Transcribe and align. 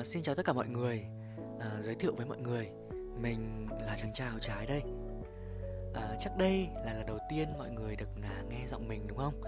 Uh, 0.00 0.06
xin 0.06 0.22
chào 0.22 0.34
tất 0.34 0.46
cả 0.46 0.52
mọi 0.52 0.68
người. 0.68 1.04
Uh, 1.56 1.84
Giới 1.84 1.94
thiệu 1.94 2.14
với 2.16 2.26
mọi 2.26 2.38
người 2.38 2.70
Mình 3.20 3.68
là 3.80 3.96
chàng 3.96 4.12
trai 4.14 4.28
áo 4.28 4.38
trái 4.40 4.66
đây. 4.66 4.82
Uh, 5.90 6.18
Chắc 6.20 6.36
đây 6.36 6.68
là 6.84 6.94
lần 6.94 7.06
đầu 7.06 7.18
tiên 7.30 7.48
mọi 7.58 7.70
người 7.70 7.96
được 7.96 8.08
uh, 8.18 8.50
nghe 8.50 8.66
giọng 8.68 8.88
mình 8.88 9.06
đúng 9.06 9.18
không? 9.18 9.42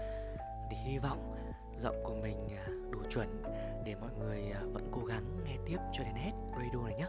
Thì 0.71 0.77
hy 0.77 0.97
vọng 0.97 1.35
giọng 1.77 2.03
của 2.03 2.15
mình 2.15 2.37
uh, 2.45 2.91
đủ 2.91 2.99
chuẩn 3.09 3.43
Để 3.85 3.95
mọi 3.95 4.09
người 4.19 4.41
uh, 4.65 4.73
vẫn 4.73 4.89
cố 4.91 5.05
gắng 5.05 5.23
nghe 5.45 5.55
tiếp 5.65 5.77
cho 5.93 6.03
đến 6.03 6.13
hết 6.15 6.31
radio 6.57 6.85
này 6.85 6.95
nhé 6.95 7.07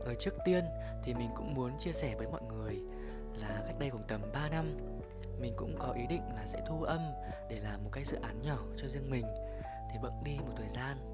Ở 0.00 0.06
ờ, 0.06 0.14
trước 0.18 0.34
tiên 0.44 0.64
thì 1.04 1.14
mình 1.14 1.30
cũng 1.36 1.54
muốn 1.54 1.78
chia 1.78 1.92
sẻ 1.92 2.14
với 2.16 2.26
mọi 2.26 2.42
người 2.42 2.80
Là 3.34 3.62
cách 3.66 3.78
đây 3.78 3.90
khoảng 3.90 4.04
tầm 4.08 4.20
3 4.32 4.48
năm 4.48 4.76
Mình 5.40 5.54
cũng 5.56 5.76
có 5.78 5.92
ý 5.92 6.06
định 6.06 6.22
là 6.34 6.46
sẽ 6.46 6.60
thu 6.68 6.82
âm 6.82 7.00
Để 7.48 7.60
làm 7.60 7.84
một 7.84 7.90
cái 7.92 8.04
dự 8.04 8.16
án 8.22 8.42
nhỏ 8.42 8.58
cho 8.76 8.88
riêng 8.88 9.10
mình. 9.10 9.26
Thì 9.92 9.98
bận 10.02 10.12
đi 10.24 10.38
một 10.38 10.52
thời 10.56 10.68
gian 10.68 11.09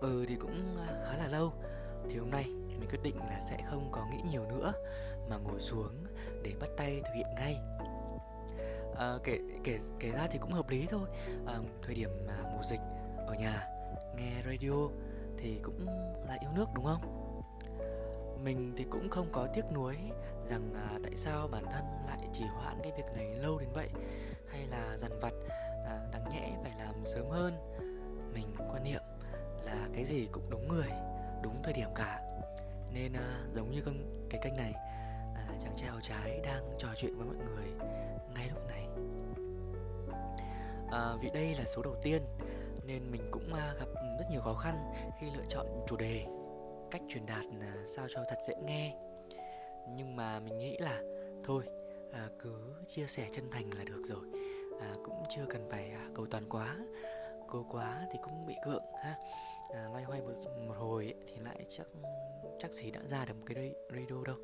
ừ 0.00 0.24
thì 0.28 0.34
cũng 0.34 0.76
à, 0.88 1.04
khá 1.04 1.16
là 1.16 1.26
lâu. 1.26 1.52
Thì 2.10 2.18
hôm 2.18 2.30
nay 2.30 2.44
mình 2.46 2.88
quyết 2.90 3.02
định 3.02 3.16
là 3.18 3.40
sẽ 3.50 3.58
không 3.70 3.88
có 3.92 4.06
nghĩ 4.06 4.18
nhiều 4.30 4.44
nữa 4.44 4.72
mà 5.30 5.36
ngồi 5.36 5.60
xuống 5.60 6.04
để 6.42 6.52
bắt 6.60 6.68
tay 6.76 7.00
thực 7.04 7.12
hiện 7.14 7.26
ngay. 7.34 7.58
À, 8.96 9.14
kể 9.24 9.38
kể 9.64 9.78
kể 10.00 10.10
ra 10.10 10.26
thì 10.30 10.38
cũng 10.38 10.52
hợp 10.52 10.68
lý 10.68 10.86
thôi. 10.90 11.08
À, 11.46 11.54
thời 11.82 11.94
điểm 11.94 12.10
mà 12.26 12.34
mùa 12.42 12.62
dịch 12.70 12.80
ở 13.26 13.34
nhà 13.34 13.66
nghe 14.16 14.42
radio 14.46 14.88
thì 15.38 15.60
cũng 15.62 15.86
là 16.28 16.36
yêu 16.40 16.50
nước 16.54 16.66
đúng 16.74 16.84
không? 16.84 17.02
Mình 18.44 18.74
thì 18.76 18.84
cũng 18.90 19.10
không 19.10 19.26
có 19.32 19.48
tiếc 19.54 19.64
nuối 19.74 19.96
rằng 20.48 20.74
à, 20.74 20.98
tại 21.02 21.16
sao 21.16 21.48
bản 21.48 21.64
thân 21.64 21.84
lại 22.06 22.28
trì 22.34 22.44
hoãn 22.44 22.78
cái 22.82 22.92
việc 22.96 23.04
này 23.16 23.26
lâu 23.34 23.58
đến 23.58 23.68
vậy 23.72 23.88
hay 24.50 24.66
là 24.66 24.96
dằn 24.96 25.20
vặt 25.20 25.32
à, 25.84 26.00
đáng 26.12 26.28
nhẽ 26.30 26.58
phải 26.62 26.72
làm 26.78 26.94
sớm 27.04 27.30
hơn. 27.30 27.54
Mình 28.34 28.46
quan 28.72 28.84
niệm 28.84 29.02
cái 29.98 30.06
gì 30.06 30.28
cũng 30.32 30.50
đúng 30.50 30.68
người 30.68 30.88
đúng 31.42 31.62
thời 31.62 31.72
điểm 31.72 31.88
cả. 31.94 32.22
Nên 32.92 33.12
à, 33.12 33.40
giống 33.54 33.70
như 33.70 33.82
con 33.84 33.94
cái 34.30 34.40
kênh 34.44 34.56
này 34.56 34.72
à, 35.34 35.48
chàng 35.62 35.76
trai 35.76 35.88
áo 35.88 35.98
trái 36.02 36.40
đang 36.44 36.64
trò 36.78 36.88
chuyện 36.96 37.16
với 37.16 37.26
mọi 37.26 37.36
người 37.36 37.66
ngay 38.34 38.48
lúc 38.54 38.68
này. 38.68 38.86
À, 40.90 41.16
vì 41.22 41.30
đây 41.34 41.54
là 41.54 41.64
số 41.66 41.82
đầu 41.82 41.96
tiên 42.02 42.22
nên 42.86 43.10
mình 43.10 43.28
cũng 43.30 43.54
à, 43.54 43.74
gặp 43.78 43.86
rất 44.18 44.24
nhiều 44.30 44.40
khó 44.40 44.54
khăn 44.54 44.92
khi 45.20 45.26
lựa 45.36 45.44
chọn 45.48 45.66
chủ 45.88 45.96
đề 45.96 46.26
cách 46.90 47.02
truyền 47.08 47.26
đạt 47.26 47.44
à, 47.60 47.72
sao 47.96 48.06
cho 48.14 48.24
thật 48.28 48.38
dễ 48.48 48.54
nghe. 48.64 48.96
Nhưng 49.88 50.16
mà 50.16 50.40
mình 50.40 50.58
nghĩ 50.58 50.76
là 50.78 51.02
thôi 51.44 51.64
à, 52.12 52.28
cứ 52.38 52.74
chia 52.86 53.06
sẻ 53.06 53.28
chân 53.34 53.50
thành 53.50 53.70
là 53.74 53.84
được 53.84 54.02
rồi. 54.04 54.24
À, 54.80 54.94
cũng 55.04 55.22
chưa 55.36 55.46
cần 55.48 55.68
phải 55.70 55.90
à, 55.90 56.08
cầu 56.14 56.26
toàn 56.30 56.48
quá 56.48 56.76
cầu 57.52 57.66
quá 57.70 58.06
thì 58.12 58.18
cũng 58.22 58.46
bị 58.46 58.54
gượng 58.66 58.84
ha 59.02 59.16
à, 59.74 59.88
loay 59.92 60.04
hoay 60.04 60.20
một, 60.20 60.34
một 60.66 60.74
hồi 60.78 61.04
ấy, 61.04 61.14
thì 61.26 61.42
lại 61.44 61.64
chắc 61.68 61.86
chắc 62.58 62.72
gì 62.72 62.90
đã 62.90 63.00
ra 63.10 63.24
được 63.24 63.34
một 63.34 63.44
cái 63.46 63.74
radio 63.90 64.24
đâu. 64.24 64.36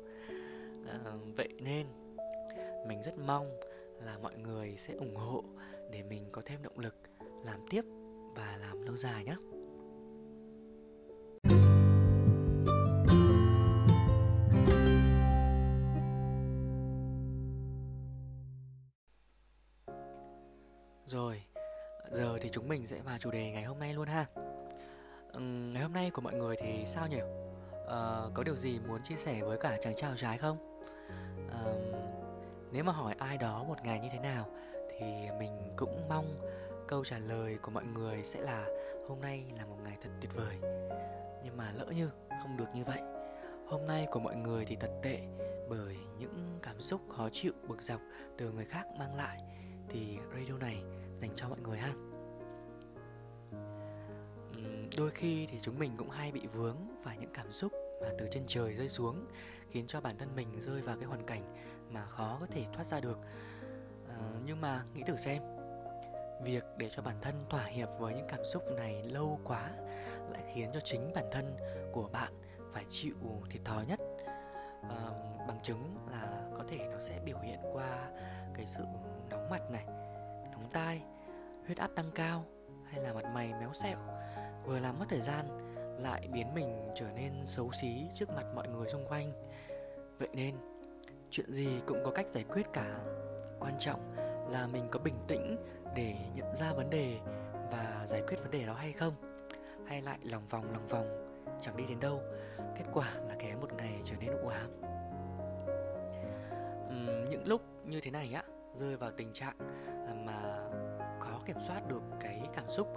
À, 0.87 0.99
vậy 1.37 1.49
nên 1.59 1.87
mình 2.87 3.01
rất 3.03 3.17
mong 3.17 3.59
là 3.99 4.17
mọi 4.17 4.35
người 4.35 4.75
sẽ 4.77 4.93
ủng 4.93 5.15
hộ 5.15 5.43
để 5.91 6.03
mình 6.03 6.29
có 6.31 6.41
thêm 6.45 6.63
động 6.63 6.79
lực 6.79 6.95
làm 7.45 7.59
tiếp 7.69 7.85
và 8.35 8.57
làm 8.61 8.81
lâu 8.81 8.97
dài 8.97 9.23
nhé 9.23 9.35
Rồi, 21.07 21.41
Giờ 22.11 22.37
thì 22.41 22.49
chúng 22.51 22.67
mình 22.67 22.85
sẽ 22.85 23.01
vào 23.01 23.17
chủ 23.17 23.31
đề 23.31 23.51
ngày 23.51 23.63
hôm 23.63 23.79
nay 23.79 23.93
luôn 23.93 24.07
ha 24.07 24.25
uhm, 25.37 25.73
Ngày 25.73 25.83
hôm 25.83 25.93
nay 25.93 26.09
của 26.09 26.21
mọi 26.21 26.33
người 26.33 26.55
thì 26.55 26.85
sao 26.85 27.07
nhỉ? 27.07 27.21
Uh, 27.83 28.33
có 28.33 28.43
điều 28.45 28.55
gì 28.55 28.79
muốn 28.87 29.03
chia 29.03 29.15
sẻ 29.15 29.41
với 29.41 29.57
cả 29.57 29.77
chàng 29.81 29.95
trai 29.95 30.11
trái 30.17 30.37
không? 30.37 30.57
Uh, 31.47 31.95
nếu 32.71 32.83
mà 32.83 32.91
hỏi 32.91 33.15
ai 33.17 33.37
đó 33.37 33.63
một 33.63 33.75
ngày 33.83 33.99
như 33.99 34.09
thế 34.11 34.19
nào 34.19 34.45
Thì 34.89 35.05
mình 35.39 35.73
cũng 35.75 36.09
mong 36.09 36.25
câu 36.87 37.05
trả 37.05 37.17
lời 37.17 37.57
của 37.61 37.71
mọi 37.71 37.85
người 37.85 38.23
sẽ 38.23 38.41
là 38.41 38.65
Hôm 39.07 39.21
nay 39.21 39.45
là 39.57 39.65
một 39.65 39.77
ngày 39.83 39.97
thật 40.01 40.09
tuyệt 40.21 40.31
vời 40.35 40.55
Nhưng 41.43 41.57
mà 41.57 41.71
lỡ 41.71 41.85
như 41.95 42.09
không 42.41 42.57
được 42.57 42.67
như 42.73 42.83
vậy 42.83 42.99
Hôm 43.67 43.87
nay 43.87 44.07
của 44.11 44.19
mọi 44.19 44.35
người 44.35 44.65
thì 44.65 44.75
thật 44.75 44.91
tệ 45.03 45.19
Bởi 45.69 45.97
những 46.19 46.59
cảm 46.61 46.81
xúc 46.81 47.01
khó 47.17 47.29
chịu 47.31 47.53
bực 47.67 47.81
dọc 47.81 48.01
từ 48.37 48.51
người 48.51 48.65
khác 48.65 48.85
mang 48.99 49.15
lại 49.15 49.39
Thì 49.89 50.17
radio 50.35 50.57
này 50.57 50.83
dành 51.21 51.31
cho 51.35 51.49
mọi 51.49 51.59
người 51.59 51.77
ha 51.77 52.14
đôi 54.97 55.11
khi 55.11 55.47
thì 55.51 55.59
chúng 55.61 55.79
mình 55.79 55.91
cũng 55.97 56.09
hay 56.09 56.31
bị 56.31 56.47
vướng 56.47 56.77
phải 57.03 57.17
những 57.17 57.33
cảm 57.33 57.51
xúc 57.51 57.71
mà 58.01 58.07
từ 58.17 58.27
trên 58.31 58.43
trời 58.47 58.73
rơi 58.73 58.89
xuống 58.89 59.25
khiến 59.69 59.87
cho 59.87 60.01
bản 60.01 60.17
thân 60.17 60.35
mình 60.35 60.61
rơi 60.61 60.81
vào 60.81 60.95
cái 60.97 61.05
hoàn 61.05 61.25
cảnh 61.25 61.41
mà 61.89 62.05
khó 62.05 62.37
có 62.39 62.47
thể 62.51 62.65
thoát 62.73 62.83
ra 62.83 62.99
được. 62.99 63.17
À, 64.09 64.17
nhưng 64.45 64.61
mà 64.61 64.83
nghĩ 64.93 65.03
thử 65.07 65.15
xem 65.15 65.43
việc 66.43 66.63
để 66.77 66.89
cho 66.95 67.01
bản 67.01 67.15
thân 67.21 67.45
thỏa 67.49 67.63
hiệp 67.63 67.89
với 67.99 68.15
những 68.15 68.27
cảm 68.29 68.45
xúc 68.45 68.63
này 68.75 69.03
lâu 69.03 69.39
quá 69.43 69.71
lại 70.29 70.43
khiến 70.53 70.69
cho 70.73 70.79
chính 70.79 71.11
bản 71.15 71.25
thân 71.31 71.55
của 71.93 72.09
bạn 72.11 72.33
phải 72.71 72.85
chịu 72.89 73.15
thiệt 73.49 73.61
thòi 73.65 73.85
nhất. 73.85 73.99
À, 74.89 75.09
bằng 75.47 75.59
chứng 75.63 75.95
là 76.11 76.49
có 76.57 76.63
thể 76.69 76.77
nó 76.91 76.99
sẽ 76.99 77.19
biểu 77.25 77.39
hiện 77.39 77.59
qua 77.73 78.09
cái 78.53 78.65
sự 78.65 78.83
nóng 79.29 79.49
mặt 79.49 79.71
này 79.71 79.85
nóng 80.51 80.69
tai 80.71 81.01
huyết 81.65 81.77
áp 81.77 81.91
tăng 81.95 82.11
cao 82.15 82.45
hay 82.89 83.01
là 83.01 83.13
mặt 83.13 83.25
mày 83.33 83.53
méo 83.53 83.73
xẹo 83.73 83.97
vừa 84.65 84.79
làm 84.79 84.99
mất 84.99 85.05
thời 85.09 85.21
gian 85.21 85.45
lại 85.99 86.27
biến 86.33 86.53
mình 86.55 86.89
trở 86.95 87.05
nên 87.15 87.45
xấu 87.45 87.71
xí 87.71 88.07
trước 88.13 88.29
mặt 88.29 88.45
mọi 88.55 88.67
người 88.67 88.87
xung 88.87 89.05
quanh. 89.07 89.31
Vậy 90.19 90.29
nên 90.33 90.55
chuyện 91.29 91.51
gì 91.51 91.67
cũng 91.87 92.01
có 92.05 92.11
cách 92.11 92.27
giải 92.27 92.43
quyết 92.43 92.73
cả. 92.73 92.99
Quan 93.59 93.73
trọng 93.79 94.15
là 94.49 94.67
mình 94.67 94.87
có 94.91 94.99
bình 94.99 95.17
tĩnh 95.27 95.57
để 95.95 96.15
nhận 96.35 96.55
ra 96.55 96.73
vấn 96.73 96.89
đề 96.89 97.17
và 97.71 98.05
giải 98.07 98.21
quyết 98.27 98.37
vấn 98.41 98.51
đề 98.51 98.65
đó 98.65 98.73
hay 98.73 98.93
không. 98.93 99.13
Hay 99.87 100.01
lại 100.01 100.17
lòng 100.23 100.47
vòng 100.49 100.71
lòng 100.71 100.87
vòng 100.87 101.35
chẳng 101.61 101.77
đi 101.77 101.83
đến 101.89 101.99
đâu. 101.99 102.21
Kết 102.57 102.85
quả 102.93 103.13
là 103.27 103.35
kém 103.39 103.61
một 103.61 103.73
ngày 103.77 104.01
trở 104.05 104.15
nên 104.19 104.29
u 104.41 104.47
ám. 104.47 104.81
Uhm, 106.87 107.29
những 107.29 107.47
lúc 107.47 107.61
như 107.85 108.01
thế 108.01 108.11
này 108.11 108.33
á 108.33 108.43
rơi 108.75 108.97
vào 108.97 109.11
tình 109.11 109.33
trạng 109.33 109.55
mà 110.25 110.54
kiểm 111.45 111.57
soát 111.67 111.87
được 111.87 112.01
cái 112.19 112.41
cảm 112.53 112.65
xúc 112.69 112.87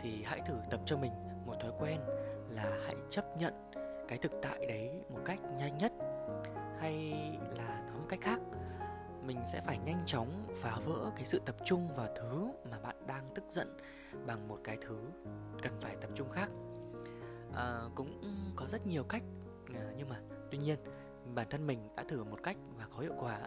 thì 0.00 0.22
hãy 0.24 0.40
thử 0.46 0.54
tập 0.70 0.80
cho 0.84 0.96
mình 0.96 1.12
một 1.46 1.54
thói 1.60 1.72
quen 1.78 2.00
là 2.48 2.78
hãy 2.84 2.94
chấp 3.10 3.36
nhận 3.38 3.54
cái 4.08 4.18
thực 4.18 4.32
tại 4.42 4.66
đấy 4.66 5.02
một 5.08 5.20
cách 5.24 5.38
nhanh 5.58 5.76
nhất. 5.76 5.92
Hay 6.78 7.12
là 7.50 7.82
nói 7.86 7.96
một 7.98 8.06
cách 8.08 8.20
khác 8.22 8.40
mình 9.26 9.38
sẽ 9.52 9.60
phải 9.60 9.78
nhanh 9.78 10.02
chóng 10.06 10.46
phá 10.56 10.76
vỡ 10.84 11.10
cái 11.16 11.26
sự 11.26 11.40
tập 11.46 11.56
trung 11.64 11.88
vào 11.96 12.08
thứ 12.16 12.48
mà 12.70 12.78
bạn 12.78 12.96
đang 13.06 13.28
tức 13.34 13.44
giận 13.50 13.76
bằng 14.26 14.48
một 14.48 14.58
cái 14.64 14.78
thứ 14.86 14.98
cần 15.62 15.72
phải 15.80 15.96
tập 16.00 16.10
trung 16.14 16.30
khác. 16.30 16.48
À, 17.54 17.80
cũng 17.94 18.22
có 18.56 18.66
rất 18.66 18.86
nhiều 18.86 19.04
cách 19.04 19.22
à, 19.74 19.92
nhưng 19.96 20.08
mà 20.08 20.20
tuy 20.50 20.58
nhiên 20.58 20.78
bản 21.34 21.46
thân 21.50 21.66
mình 21.66 21.88
đã 21.96 22.04
thử 22.08 22.24
một 22.24 22.38
cách 22.42 22.56
và 22.78 22.86
có 22.96 23.00
hiệu 23.00 23.14
quả. 23.18 23.40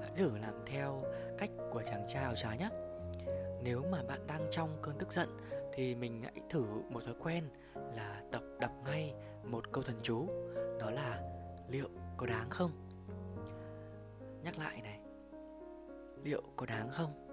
Hãy 0.00 0.10
thử 0.16 0.38
làm 0.38 0.54
theo 0.66 1.02
cách 1.38 1.50
của 1.70 1.82
chàng 1.82 2.04
trai 2.08 2.22
áo 2.22 2.34
trái 2.36 2.58
nhé 2.58 2.68
nếu 3.64 3.82
mà 3.90 4.02
bạn 4.02 4.26
đang 4.26 4.46
trong 4.50 4.78
cơn 4.82 4.98
tức 4.98 5.12
giận 5.12 5.28
thì 5.72 5.94
mình 5.94 6.22
hãy 6.22 6.40
thử 6.50 6.64
một 6.90 7.04
thói 7.04 7.14
quen 7.22 7.44
là 7.74 8.22
tập 8.32 8.42
đọc 8.60 8.72
ngay 8.84 9.14
một 9.44 9.72
câu 9.72 9.82
thần 9.82 9.96
chú. 10.02 10.26
Đó 10.80 10.90
là 10.90 11.22
liệu 11.68 11.88
có 12.16 12.26
đáng 12.26 12.50
không? 12.50 12.70
Nhắc 14.44 14.58
lại 14.58 14.80
này 14.82 14.98
liệu 16.24 16.42
có 16.56 16.66
đáng 16.66 16.90
không? 16.90 17.28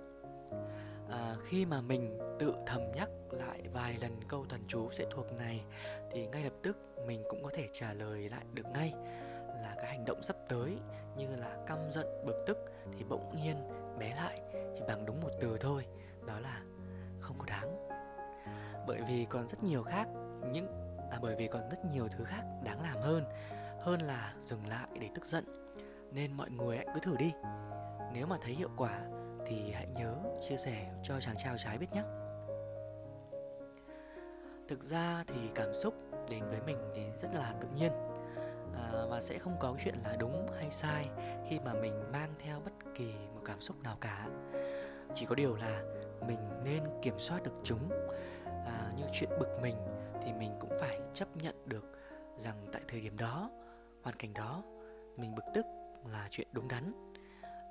À, 1.12 1.36
khi 1.46 1.66
mà 1.66 1.82
mình 1.82 2.20
tự 2.40 2.54
thầm 2.66 2.82
nhắc 2.96 3.10
lại 3.32 3.62
vài 3.74 3.98
lần 4.02 4.12
câu 4.28 4.46
thần 4.50 4.62
chú 4.68 4.90
sẽ 4.92 5.06
thuộc 5.12 5.34
này 5.34 5.66
thì 6.12 6.28
ngay 6.28 6.44
lập 6.44 6.54
tức 6.64 6.78
mình 7.08 7.24
cũng 7.30 7.44
có 7.44 7.50
thể 7.54 7.68
trả 7.74 7.94
lời 7.94 8.30
lại 8.30 8.46
được 8.54 8.66
ngay. 8.74 8.94
Là 9.62 9.76
cái 9.78 9.86
hành 9.86 10.06
động 10.06 10.24
sắp 10.24 10.36
tới 10.50 10.78
như 11.18 11.36
là 11.36 11.64
căm 11.68 11.90
giận 11.90 12.08
bực 12.26 12.44
tức 12.48 12.58
thì 12.98 13.06
bỗng 13.10 13.36
nhiên 13.44 13.56
bé 14.00 14.16
lại 14.16 14.42
chỉ 14.76 14.84
bằng 14.88 15.06
đúng 15.06 15.22
một 15.22 15.32
từ 15.42 15.58
thôi 15.58 15.86
đó 16.30 16.40
là 16.40 16.62
không 17.20 17.38
có 17.40 17.46
đáng. 17.46 17.88
Bởi 18.88 19.02
vì 19.08 19.26
còn 19.30 19.48
rất 19.48 19.64
nhiều 19.64 19.84
khác 19.84 20.08
những 20.52 20.68
à 21.12 21.20
bởi 21.22 21.36
vì 21.36 21.48
còn 21.48 21.70
rất 21.70 21.86
nhiều 21.86 22.08
thứ 22.08 22.24
khác 22.24 22.44
đáng 22.64 22.82
làm 22.82 22.98
hơn 23.02 23.24
hơn 23.82 24.02
là 24.02 24.34
dừng 24.42 24.68
lại 24.68 24.88
để 25.00 25.10
tức 25.16 25.26
giận. 25.26 25.46
Nên 26.12 26.34
mọi 26.34 26.50
người 26.50 26.78
hãy 26.78 26.88
cứ 26.94 27.00
thử 27.00 27.16
đi. 27.18 27.34
Nếu 28.14 28.28
mà 28.28 28.38
thấy 28.42 28.54
hiệu 28.54 28.70
quả 28.78 29.00
thì 29.48 29.72
hãy 29.72 29.88
nhớ 29.88 30.16
chia 30.50 30.58
sẻ 30.58 30.92
cho 31.04 31.20
chàng 31.20 31.36
trai 31.38 31.56
trái 31.58 31.78
biết 31.78 31.88
nhé. 31.92 32.04
Thực 34.68 34.84
ra 34.84 35.24
thì 35.28 35.40
cảm 35.56 35.74
xúc 35.74 35.94
đến 36.30 36.44
với 36.50 36.60
mình 36.66 36.78
thì 36.96 37.02
rất 37.22 37.30
là 37.34 37.54
tự 37.62 37.68
nhiên 37.76 37.92
à, 38.76 39.06
và 39.10 39.22
sẽ 39.22 39.38
không 39.38 39.56
có 39.60 39.76
chuyện 39.84 39.96
là 40.04 40.16
đúng 40.20 40.48
hay 40.58 40.72
sai 40.72 41.10
khi 41.50 41.60
mà 41.60 41.74
mình 41.74 42.12
mang 42.12 42.34
theo 42.40 42.60
bất 42.60 42.72
kỳ 42.96 43.14
một 43.36 43.42
cảm 43.46 43.62
xúc 43.62 43.76
nào 43.84 43.98
cả. 44.02 44.28
Chỉ 45.16 45.26
có 45.26 45.36
điều 45.36 45.56
là 45.56 45.82
mình 46.28 46.40
nên 46.64 46.84
kiểm 47.02 47.20
soát 47.20 47.44
được 47.44 47.56
chúng. 47.64 47.90
À, 48.46 48.92
như 48.98 49.04
chuyện 49.12 49.30
bực 49.40 49.60
mình 49.62 49.76
thì 50.26 50.34
mình 50.34 50.52
cũng 50.60 50.72
phải 50.80 51.00
chấp 51.14 51.38
nhận 51.38 51.56
được 51.66 51.86
rằng 52.38 52.68
tại 52.72 52.82
thời 52.88 53.02
điểm 53.02 53.18
đó 53.18 53.50
hoàn 54.04 54.16
cảnh 54.16 54.34
đó 54.34 54.64
mình 55.18 55.36
bực 55.36 55.44
tức 55.56 55.66
là 56.12 56.28
chuyện 56.32 56.48
đúng 56.52 56.68
đắn. 56.68 57.12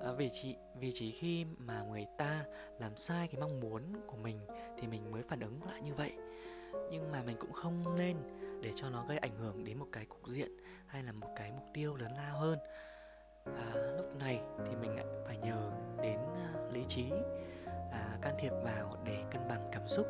À, 0.00 0.12
vì 0.16 0.30
chỉ 0.32 0.56
vì 0.80 0.92
chỉ 0.94 1.10
khi 1.10 1.46
mà 1.58 1.82
người 1.82 2.06
ta 2.18 2.44
làm 2.78 2.96
sai 2.96 3.28
cái 3.28 3.40
mong 3.40 3.60
muốn 3.60 3.82
của 4.06 4.16
mình 4.16 4.38
thì 4.78 4.86
mình 4.86 5.10
mới 5.10 5.22
phản 5.22 5.40
ứng 5.40 5.60
lại 5.64 5.82
như 5.82 5.94
vậy. 5.94 6.12
Nhưng 6.90 7.12
mà 7.12 7.22
mình 7.22 7.36
cũng 7.40 7.52
không 7.52 7.96
nên 7.96 8.16
để 8.62 8.72
cho 8.76 8.90
nó 8.90 9.04
gây 9.08 9.18
ảnh 9.18 9.36
hưởng 9.38 9.64
đến 9.64 9.78
một 9.78 9.86
cái 9.92 10.06
cục 10.06 10.28
diện 10.28 10.50
hay 10.86 11.02
là 11.02 11.12
một 11.12 11.28
cái 11.36 11.52
mục 11.52 11.64
tiêu 11.74 11.96
lớn 11.96 12.12
lao 12.16 12.38
hơn. 12.38 12.58
À, 13.44 13.72
lúc 13.96 14.16
này 14.16 14.40
thì 14.58 14.76
mình 14.76 14.96
phải 15.26 15.36
nhờ 15.38 15.70
đến 16.02 16.18
à, 16.34 16.54
lý 16.72 16.84
trí 16.88 17.12
à, 17.98 18.18
can 18.22 18.34
thiệp 18.38 18.52
vào 18.64 18.96
để 19.04 19.24
cân 19.30 19.48
bằng 19.48 19.68
cảm 19.72 19.88
xúc. 19.88 20.06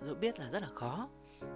Dẫu 0.00 0.14
biết 0.14 0.38
là 0.38 0.50
rất 0.50 0.62
là 0.62 0.68
khó 0.74 1.08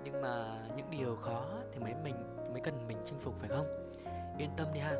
nhưng 0.04 0.22
mà 0.22 0.58
những 0.76 0.90
điều 0.90 1.16
khó 1.16 1.44
thì 1.72 1.78
mới 1.78 1.94
mình 2.04 2.14
mới 2.52 2.60
cần 2.60 2.86
mình 2.88 2.98
chinh 3.04 3.18
phục 3.18 3.34
phải 3.40 3.48
không? 3.48 3.90
Yên 4.38 4.50
tâm 4.56 4.68
đi 4.74 4.80
ha. 4.80 4.94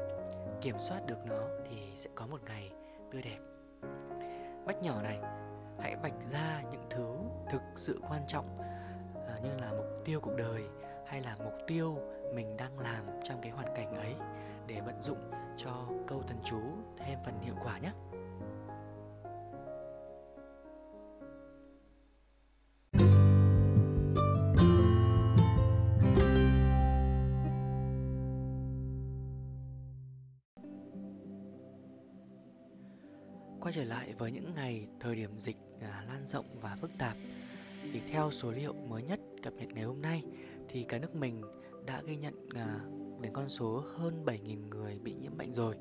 Kiểm 0.60 0.76
soát 0.78 1.06
được 1.06 1.18
nó 1.26 1.42
thì 1.70 1.76
sẽ 1.96 2.10
có 2.14 2.26
một 2.26 2.40
ngày 2.46 2.70
tươi 3.10 3.22
đẹp. 3.22 3.38
Bách 4.66 4.82
nhỏ 4.82 5.02
này 5.02 5.18
hãy 5.80 5.96
vạch 5.96 6.12
ra 6.32 6.62
những 6.70 6.86
thứ 6.90 7.16
thực 7.50 7.62
sự 7.76 8.00
quan 8.08 8.22
trọng 8.26 8.58
à, 9.28 9.36
như 9.42 9.50
là 9.60 9.70
mục 9.70 9.86
tiêu 10.04 10.20
cuộc 10.20 10.36
đời 10.36 10.62
hay 11.06 11.20
là 11.20 11.36
mục 11.44 11.54
tiêu 11.66 11.98
mình 12.34 12.56
đang 12.56 12.78
làm 12.78 13.04
trong 13.24 13.40
cái 13.42 13.52
hoàn 13.52 13.76
cảnh 13.76 13.96
ấy 13.96 14.14
để 14.66 14.80
vận 14.80 15.02
dụng 15.02 15.30
cho 15.56 15.86
câu 16.06 16.22
thần 16.22 16.38
chú 16.44 16.60
thêm 16.98 17.18
phần 17.24 17.40
hiệu 17.40 17.54
quả 17.64 17.78
nhé. 17.78 17.92
Quay 33.70 33.74
trở 33.74 33.84
lại 33.84 34.14
với 34.18 34.32
những 34.32 34.54
ngày 34.54 34.86
thời 35.00 35.16
điểm 35.16 35.30
dịch 35.38 35.56
à, 35.80 36.04
lan 36.08 36.26
rộng 36.26 36.46
và 36.60 36.76
phức 36.80 36.90
tạp 36.98 37.16
thì 37.92 38.00
theo 38.10 38.30
số 38.30 38.50
liệu 38.50 38.72
mới 38.72 39.02
nhất 39.02 39.20
cập 39.42 39.52
nhật 39.54 39.68
ngày 39.74 39.84
hôm 39.84 40.02
nay 40.02 40.22
thì 40.68 40.84
cả 40.88 40.98
nước 40.98 41.14
mình 41.14 41.42
đã 41.86 42.02
ghi 42.06 42.16
nhận 42.16 42.48
à, 42.54 42.80
đến 43.20 43.32
con 43.32 43.48
số 43.48 43.84
hơn 43.96 44.24
7.000 44.24 44.68
người 44.68 44.98
bị 44.98 45.14
nhiễm 45.14 45.36
bệnh 45.36 45.54
rồi. 45.54 45.76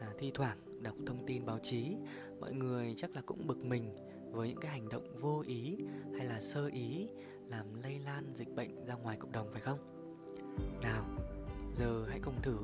À, 0.00 0.08
thi 0.18 0.30
thoảng 0.34 0.82
đọc 0.82 0.94
thông 1.06 1.26
tin 1.26 1.46
báo 1.46 1.58
chí, 1.62 1.96
mọi 2.40 2.52
người 2.52 2.94
chắc 2.96 3.10
là 3.10 3.22
cũng 3.26 3.46
bực 3.46 3.58
mình 3.58 3.96
với 4.30 4.48
những 4.48 4.60
cái 4.60 4.70
hành 4.70 4.88
động 4.88 5.16
vô 5.20 5.42
ý 5.46 5.76
hay 6.16 6.26
là 6.26 6.40
sơ 6.40 6.66
ý 6.66 7.08
làm 7.48 7.74
lây 7.82 7.98
lan 7.98 8.32
dịch 8.34 8.54
bệnh 8.54 8.84
ra 8.84 8.94
ngoài 8.94 9.16
cộng 9.20 9.32
đồng 9.32 9.52
phải 9.52 9.62
không? 9.62 9.78
Nào, 10.82 11.04
giờ 11.74 12.04
hãy 12.08 12.20
cùng 12.22 12.42
thử 12.42 12.58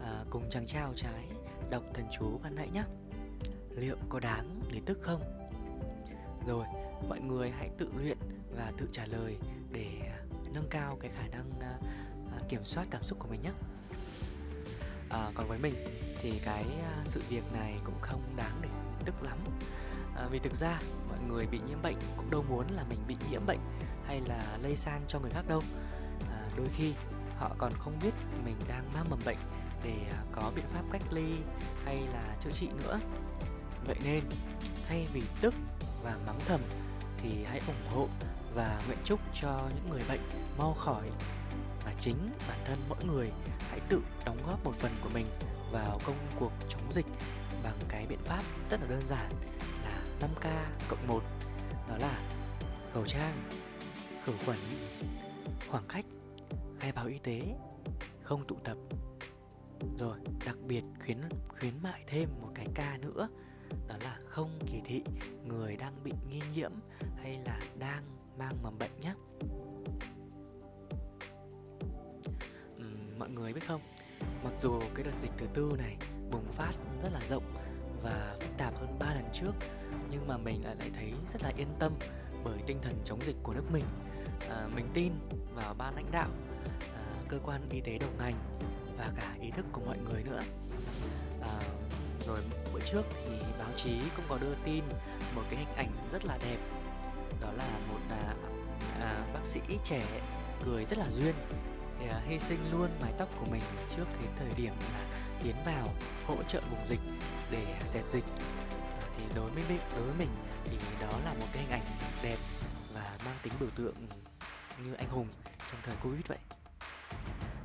à, 0.00 0.24
cùng 0.30 0.42
chàng 0.50 0.66
trao 0.66 0.92
trái 0.96 1.28
đọc 1.70 1.82
thần 1.94 2.04
chú 2.18 2.38
ban 2.42 2.54
nãy 2.54 2.68
nhé. 2.72 2.84
Liệu 3.78 3.96
có 4.08 4.20
đáng 4.20 4.60
để 4.72 4.80
tức 4.86 4.98
không? 5.02 5.50
Rồi, 6.46 6.64
mọi 7.08 7.20
người 7.20 7.50
hãy 7.50 7.70
tự 7.78 7.92
luyện 7.96 8.18
và 8.56 8.72
tự 8.76 8.88
trả 8.92 9.06
lời 9.06 9.38
để 9.72 9.86
à, 10.02 10.18
nâng 10.54 10.68
cao 10.70 10.96
cái 11.00 11.10
khả 11.10 11.26
năng 11.26 11.50
uh, 11.58 12.48
kiểm 12.48 12.64
soát 12.64 12.86
cảm 12.90 13.04
xúc 13.04 13.18
của 13.18 13.28
mình 13.28 13.42
nhé. 13.42 13.50
À, 15.10 15.30
còn 15.34 15.48
với 15.48 15.58
mình 15.58 15.74
thì 16.20 16.40
cái 16.44 16.64
uh, 16.64 17.06
sự 17.06 17.22
việc 17.28 17.42
này 17.52 17.78
cũng 17.84 17.94
không 18.00 18.22
đáng 18.36 18.58
để 18.62 18.68
tức 19.04 19.22
lắm. 19.22 19.38
À, 20.16 20.28
vì 20.30 20.38
thực 20.38 20.54
ra 20.54 20.80
mọi 21.08 21.18
người 21.28 21.46
bị 21.46 21.60
nhiễm 21.68 21.82
bệnh 21.82 21.96
cũng 22.16 22.30
đâu 22.30 22.44
muốn 22.48 22.66
là 22.70 22.84
mình 22.88 22.98
bị 23.08 23.16
nhiễm 23.30 23.46
bệnh 23.46 23.60
hay 24.06 24.20
là 24.20 24.58
lây 24.62 24.76
sang 24.76 25.02
cho 25.08 25.20
người 25.20 25.30
khác 25.30 25.44
đâu. 25.48 25.62
À, 26.30 26.50
đôi 26.56 26.68
khi 26.76 26.92
họ 27.36 27.54
còn 27.58 27.72
không 27.78 27.98
biết 28.02 28.14
mình 28.44 28.56
đang 28.68 28.92
mang 28.94 29.10
mầm 29.10 29.18
bệnh 29.24 29.38
để 29.84 29.96
uh, 30.08 30.32
có 30.32 30.52
biện 30.54 30.66
pháp 30.68 30.82
cách 30.92 31.02
ly 31.10 31.36
hay 31.84 31.96
là 31.96 32.36
chữa 32.40 32.50
trị 32.50 32.68
nữa 32.84 33.00
vậy 33.88 33.96
nên 34.04 34.24
thay 34.88 35.06
vì 35.12 35.22
tức 35.40 35.54
và 36.02 36.16
mắng 36.26 36.40
thầm 36.46 36.60
thì 37.22 37.44
hãy 37.44 37.60
ủng 37.66 37.90
hộ 37.90 38.08
và 38.54 38.82
nguyện 38.86 38.98
chúc 39.04 39.20
cho 39.34 39.68
những 39.74 39.90
người 39.90 40.02
bệnh 40.08 40.20
mau 40.58 40.74
khỏi 40.74 41.10
và 41.84 41.92
chính 41.98 42.30
bản 42.48 42.58
thân 42.64 42.78
mỗi 42.88 43.04
người 43.04 43.30
hãy 43.70 43.80
tự 43.88 44.00
đóng 44.24 44.38
góp 44.46 44.64
một 44.64 44.74
phần 44.78 44.92
của 45.02 45.10
mình 45.14 45.26
vào 45.72 46.00
công 46.04 46.16
cuộc 46.38 46.52
chống 46.68 46.92
dịch 46.92 47.06
bằng 47.62 47.76
cái 47.88 48.06
biện 48.06 48.18
pháp 48.24 48.42
rất 48.70 48.80
là 48.80 48.86
đơn 48.86 49.02
giản 49.06 49.32
là 49.84 50.00
5K 50.20 50.50
cộng 50.88 51.06
1 51.06 51.22
đó 51.88 51.98
là 51.98 52.20
khẩu 52.94 53.06
trang, 53.06 53.34
khử 54.24 54.32
khuẩn, 54.44 54.58
khoảng 55.68 55.84
cách, 55.88 56.04
khai 56.80 56.92
báo 56.92 57.06
y 57.06 57.18
tế, 57.18 57.42
không 58.22 58.46
tụ 58.46 58.56
tập. 58.64 58.76
Rồi, 59.98 60.18
đặc 60.44 60.56
biệt 60.66 60.82
khuyến 61.04 61.20
khuyến 61.48 61.72
mại 61.82 62.04
thêm 62.06 62.28
một 62.40 62.48
cái 62.54 62.66
ca 62.74 62.96
nữa 62.96 63.28
đó 63.88 63.94
là 64.04 64.18
không 64.26 64.58
kỳ 64.66 64.80
thị 64.84 65.02
người 65.44 65.76
đang 65.76 66.04
bị 66.04 66.12
nghi 66.28 66.40
nhiễm 66.54 66.72
hay 67.16 67.38
là 67.46 67.60
đang 67.78 68.02
mang 68.38 68.54
mầm 68.62 68.78
bệnh 68.78 69.00
nhé. 69.00 69.14
Uhm, 72.76 73.18
mọi 73.18 73.30
người 73.30 73.52
biết 73.52 73.66
không? 73.66 73.80
Mặc 74.44 74.52
dù 74.58 74.80
cái 74.94 75.04
đợt 75.04 75.20
dịch 75.22 75.32
thứ 75.38 75.46
tư 75.54 75.72
này 75.78 75.96
bùng 76.30 76.52
phát 76.52 76.72
rất 77.02 77.12
là 77.12 77.20
rộng 77.28 77.44
và 78.02 78.36
phức 78.40 78.56
tạp 78.58 78.74
hơn 78.74 78.98
3 78.98 79.14
lần 79.14 79.24
trước 79.32 79.52
nhưng 80.10 80.28
mà 80.28 80.36
mình 80.36 80.64
lại 80.64 80.76
lại 80.78 80.90
thấy 80.94 81.12
rất 81.32 81.42
là 81.42 81.52
yên 81.56 81.68
tâm 81.78 81.92
bởi 82.44 82.58
tinh 82.66 82.78
thần 82.82 82.94
chống 83.04 83.20
dịch 83.26 83.36
của 83.42 83.54
nước 83.54 83.64
mình. 83.72 83.84
À, 84.48 84.68
mình 84.74 84.88
tin 84.94 85.12
vào 85.54 85.74
ban 85.74 85.94
lãnh 85.94 86.10
đạo 86.10 86.28
à, 86.94 87.02
cơ 87.28 87.38
quan 87.44 87.62
y 87.70 87.80
tế 87.80 87.98
đầu 87.98 88.10
ngành 88.18 88.34
và 88.96 89.12
cả 89.16 89.36
ý 89.40 89.50
thức 89.50 89.66
của 89.72 89.80
mọi 89.86 89.98
người 89.98 90.22
nữa. 90.22 90.40
À, 91.40 91.60
rồi 92.28 92.38
bữa 92.72 92.80
trước 92.80 93.02
thì 93.12 93.38
báo 93.58 93.68
chí 93.76 93.98
cũng 94.16 94.24
có 94.28 94.38
đưa 94.38 94.54
tin 94.64 94.84
một 95.34 95.42
cái 95.50 95.58
hình 95.58 95.74
ảnh 95.76 95.90
rất 96.12 96.24
là 96.24 96.38
đẹp. 96.38 96.58
Đó 97.40 97.52
là 97.52 97.78
một 97.88 98.00
à, 98.10 98.34
à, 99.00 99.26
bác 99.34 99.46
sĩ 99.46 99.60
trẻ 99.84 100.02
cười 100.64 100.84
rất 100.84 100.98
là 100.98 101.10
duyên 101.10 101.34
thì, 101.98 102.08
à, 102.08 102.22
hy 102.26 102.38
sinh 102.38 102.70
luôn 102.72 102.90
mái 103.00 103.12
tóc 103.18 103.28
của 103.38 103.46
mình 103.50 103.62
trước 103.96 104.04
cái 104.04 104.32
thời 104.36 104.50
điểm 104.56 104.72
là 104.92 105.00
tiến 105.42 105.56
vào 105.66 105.88
hỗ 106.26 106.42
trợ 106.42 106.60
vùng 106.70 106.88
dịch 106.88 107.00
để 107.50 107.64
dẹp 107.86 108.04
dịch. 108.08 108.24
À, 108.38 109.06
thì 109.16 109.24
đối 109.34 109.50
với 109.50 109.62
mình 109.68 109.80
đối 109.92 110.02
với 110.02 110.14
mình 110.18 110.30
thì 110.64 110.78
đó 111.00 111.12
là 111.24 111.32
một 111.32 111.46
cái 111.52 111.62
hình 111.62 111.70
ảnh 111.70 111.86
đẹp 112.22 112.38
và 112.94 113.18
mang 113.24 113.36
tính 113.42 113.52
biểu 113.60 113.70
tượng 113.76 113.94
như 114.84 114.94
anh 114.94 115.08
hùng 115.08 115.28
trong 115.70 115.80
thời 115.82 115.96
covid 116.02 116.26
vậy. 116.26 116.38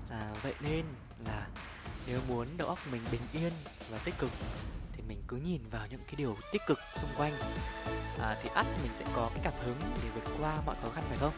À, 0.09 0.33
vậy 0.43 0.53
nên 0.59 0.85
là 1.25 1.47
nếu 2.07 2.19
muốn 2.27 2.47
đầu 2.57 2.67
óc 2.67 2.79
mình 2.91 3.01
bình 3.11 3.21
yên 3.33 3.53
và 3.93 3.99
tích 4.05 4.15
cực 4.19 4.31
thì 4.93 5.03
mình 5.07 5.23
cứ 5.27 5.37
nhìn 5.37 5.61
vào 5.71 5.87
những 5.89 6.01
cái 6.05 6.15
điều 6.17 6.35
tích 6.51 6.61
cực 6.67 6.79
xung 7.01 7.09
quanh. 7.17 7.33
À, 8.19 8.37
thì 8.43 8.49
ắt 8.53 8.65
mình 8.81 8.91
sẽ 8.95 9.05
có 9.13 9.29
cái 9.33 9.39
cảm 9.43 9.53
hứng 9.65 9.79
để 10.03 10.09
vượt 10.15 10.33
qua 10.39 10.61
mọi 10.65 10.75
khó 10.81 10.89
khăn 10.89 11.03
phải 11.09 11.17
không? 11.17 11.33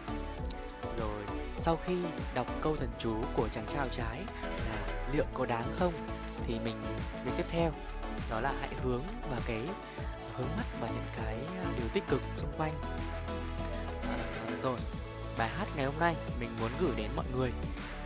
Rồi 1.00 1.24
sau 1.58 1.80
khi 1.86 1.96
đọc 2.34 2.48
câu 2.62 2.76
thần 2.76 2.90
chú 3.00 3.16
của 3.34 3.48
chàng 3.48 3.66
trao 3.74 3.88
trái 3.90 4.22
là 4.42 4.88
liệu 5.14 5.26
có 5.34 5.46
đáng 5.46 5.74
không? 5.80 5.94
thì 6.48 6.60
mình 6.60 6.82
việc 7.26 7.32
tiếp 7.38 7.46
theo. 7.50 7.72
Đó 8.30 8.40
là 8.40 8.54
hãy 8.60 8.70
hướng 8.84 9.04
vào 9.30 9.40
cái 9.46 9.62
hướng 10.34 10.48
mắt 10.58 10.66
vào 10.80 10.90
những 10.94 11.06
cái 11.18 11.36
à, 11.64 11.66
điều 11.78 11.88
tích 11.94 12.04
cực 12.08 12.22
xung 12.38 12.54
quanh. 12.58 12.74
À, 14.02 14.18
rồi 14.62 14.80
bài 15.38 15.50
hát 15.50 15.68
ngày 15.76 15.86
hôm 15.86 15.96
nay 16.00 16.16
mình 16.40 16.50
muốn 16.60 16.72
gửi 16.80 16.92
đến 16.96 17.12
mọi 17.16 17.26
người 17.36 17.52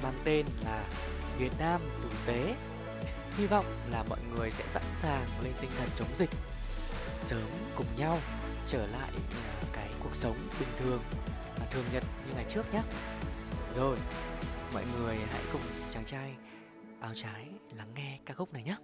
mang 0.03 0.19
tên 0.23 0.45
là 0.65 0.83
Việt 1.37 1.51
Nam 1.59 1.81
tử 2.01 2.09
tế 2.25 2.55
Hy 3.39 3.47
vọng 3.47 3.65
là 3.91 4.03
mọi 4.09 4.19
người 4.35 4.51
sẽ 4.51 4.63
sẵn 4.67 4.83
sàng 4.95 5.25
lên 5.43 5.53
tinh 5.61 5.69
thần 5.77 5.89
chống 5.95 6.07
dịch. 6.15 6.29
Sớm 7.17 7.41
cùng 7.75 7.85
nhau 7.97 8.17
trở 8.67 8.87
lại 8.87 9.09
ờ, 9.13 9.67
cái 9.73 9.89
cuộc 10.03 10.15
sống 10.15 10.37
bình 10.59 10.69
thường 10.79 11.01
và 11.59 11.65
thường 11.71 11.85
nhật 11.93 12.03
như 12.27 12.33
ngày 12.35 12.45
trước 12.49 12.73
nhé. 12.73 12.81
Rồi, 13.75 13.97
mọi 14.73 14.83
người 14.97 15.17
hãy 15.31 15.41
cùng 15.51 15.61
chàng 15.91 16.05
trai 16.05 16.35
áo 17.01 17.11
trái 17.15 17.45
lắng 17.77 17.93
nghe 17.95 18.19
ca 18.25 18.33
khúc 18.33 18.53
này 18.53 18.63
nhé. 18.63 18.75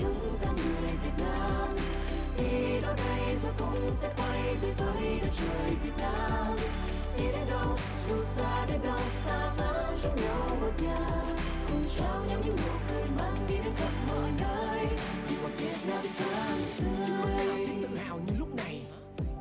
Chúng 0.00 0.38
ta 0.40 0.50
người 0.52 0.90
Việt 1.02 1.24
Nam. 1.24 1.76
Đi 2.38 2.80
đâu 2.80 2.94
đây 2.96 3.36
rồi 3.42 3.52
cũng 3.58 3.90
sẽ 3.90 4.14
quay 4.16 4.54
về 4.54 4.74
với 4.78 5.20
đất 5.22 5.28
trời 5.32 5.76
Việt 5.82 5.96
Nam. 5.98 6.56
Đi 7.16 7.24
đến 7.24 7.48
đâu, 7.50 7.78
dù 8.08 8.16
xa 8.20 8.66
đến 8.66 8.80
đâu, 8.84 9.00
ta 9.26 9.54
vẫn 9.56 9.96
chung 10.02 10.16
nhau 10.16 10.56
một 10.60 10.72
nhà. 10.82 11.22
Cùng 11.68 11.84
trao 11.96 12.24
nhau 12.24 12.40
những 12.46 12.56
nụ 12.56 12.72
cười 12.88 13.04
mang 13.16 13.46
đi 13.48 13.54
đến 13.54 13.74
khắp 13.76 13.90
mọi 14.08 14.30
nơi. 14.40 14.86
Vì 15.28 15.36
một 15.42 15.50
Việt 15.58 15.76
Nam 15.88 16.04
sáng 16.04 16.62
chưa 17.06 17.12
ta 17.38 17.44
nào 17.44 17.56
tươi 17.66 17.76
tự 17.82 17.96
hào 17.96 18.18
như 18.18 18.32
lúc 18.38 18.54
này. 18.54 18.82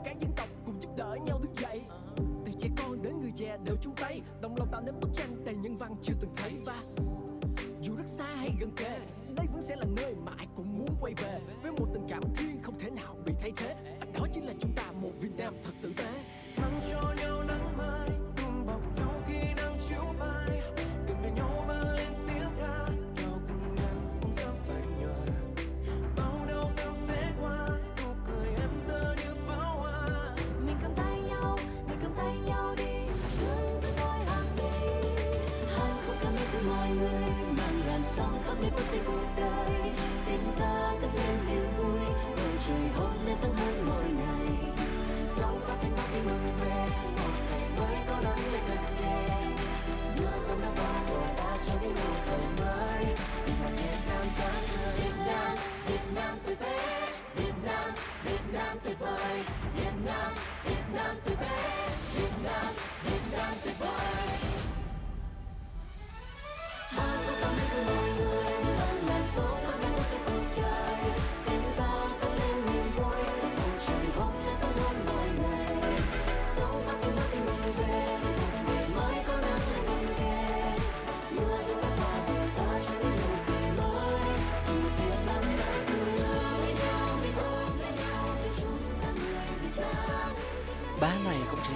Các 0.06 0.20
dân 0.20 0.32
tộc 0.36 0.48
cùng 0.66 0.82
giúp 0.82 0.90
đỡ 0.98 1.18
nhau 1.26 1.40
đứng 1.44 1.56
dậy. 1.56 1.82
Từ 2.46 2.52
trẻ 2.60 2.70
con 2.78 3.02
đến 3.02 3.20
người 3.20 3.32
già 3.36 3.58
đều 3.66 3.76
chung 3.82 3.96
tay. 3.96 4.22
Đồng 4.42 4.56
lòng 4.58 4.68
tạo 4.72 4.82
nên 4.82 5.00
bức 5.00 5.10
tranh 5.16 5.23
tươi 43.34 43.42
sáng 43.42 43.56
hơn 43.56 43.86
mỗi 43.88 44.04
ngày. 44.04 44.74
Sóng 45.25 45.60
phát 45.62 45.75
thanh 45.82 45.92
bao 45.98 46.06
tin 46.13 46.25
mừng 46.25 46.54
về, 46.62 46.88
một 47.16 47.32
ngày 47.50 47.70
mới 47.78 47.98
có 48.08 48.16
đón 48.24 48.40
lên 48.54 48.62
gần 48.68 48.78
kề. 49.00 49.38
Mưa 50.18 50.40
giông 50.48 50.62
đã 50.62 50.70
qua 50.75 51.02
rồi 51.10 51.28
ta 51.38 51.58
cho 51.68 51.74
những 51.82 51.96
nụ 51.96 52.13
cười 52.25 52.66
mới. 52.66 53.06
Vì 53.46 53.54
Việt 53.78 53.98
Nam 54.08 54.25
sáng 54.38 54.63
tươi. 54.68 55.12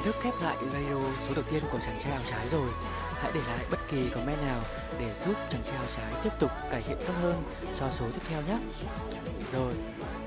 Thức 0.07 0.15
khép 0.21 0.33
lại 0.41 0.57
radio 0.73 0.95
số 1.27 1.33
đầu 1.35 1.43
tiên 1.51 1.63
của 1.71 1.79
chàng 1.85 1.99
trai 1.99 2.11
áo 2.11 2.21
trái 2.29 2.47
rồi. 2.51 2.69
Hãy 3.13 3.31
để 3.35 3.41
lại 3.47 3.65
bất 3.71 3.79
kỳ 3.91 4.09
comment 4.09 4.41
nào 4.41 4.61
để 4.99 5.13
giúp 5.25 5.35
chàng 5.49 5.61
trai 5.63 5.75
áo 5.75 5.85
trái 5.95 6.13
tiếp 6.23 6.29
tục 6.39 6.51
cải 6.71 6.81
thiện 6.81 6.97
tốt 7.07 7.13
hơn 7.21 7.43
cho 7.79 7.89
số 7.91 8.05
tiếp 8.13 8.21
theo 8.29 8.41
nhé. 8.41 8.57
Rồi, 9.53 9.73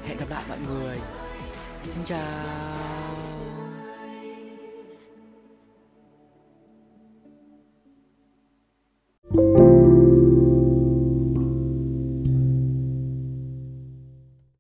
hẹn 0.06 0.18
gặp 0.18 0.26
lại 0.30 0.44
mọi 0.49 0.58
người. 0.68 0.99
Xin 1.84 2.04
chào. 2.04 3.29